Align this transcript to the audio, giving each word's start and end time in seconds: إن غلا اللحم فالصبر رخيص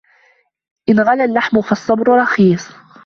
إن 0.89 0.99
غلا 0.99 1.23
اللحم 1.25 1.61
فالصبر 1.61 2.07
رخيص 2.15 2.71